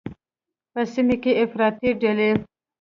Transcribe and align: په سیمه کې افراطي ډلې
په 0.71 0.81
سیمه 0.93 1.15
کې 1.23 1.31
افراطي 1.43 1.89
ډلې 2.01 2.29